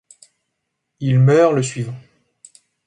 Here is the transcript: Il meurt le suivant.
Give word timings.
Il 0.99 1.19
meurt 1.19 1.53
le 1.53 1.61
suivant. 1.61 1.93